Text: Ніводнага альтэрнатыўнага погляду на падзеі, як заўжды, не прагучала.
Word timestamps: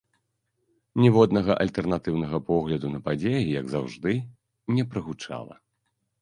Ніводнага 1.01 1.57
альтэрнатыўнага 1.65 2.37
погляду 2.47 2.87
на 2.95 2.99
падзеі, 3.09 3.43
як 3.59 3.69
заўжды, 3.75 4.17
не 4.79 4.83
прагучала. 4.95 5.55